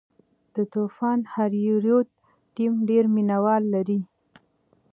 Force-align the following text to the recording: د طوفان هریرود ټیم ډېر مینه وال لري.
د 0.53 0.55
طوفان 0.73 1.19
هریرود 1.33 2.07
ټیم 2.55 2.73
ډېر 2.89 3.03
مینه 3.15 3.37
وال 3.43 3.63
لري. 3.75 3.99